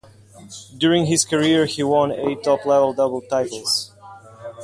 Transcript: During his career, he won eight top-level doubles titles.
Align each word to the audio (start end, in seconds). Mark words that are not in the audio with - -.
During 0.75 1.05
his 1.05 1.25
career, 1.25 1.67
he 1.67 1.83
won 1.83 2.11
eight 2.11 2.43
top-level 2.43 2.93
doubles 2.93 3.27
titles. 3.29 3.91